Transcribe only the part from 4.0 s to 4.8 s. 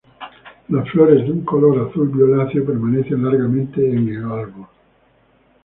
el árbol.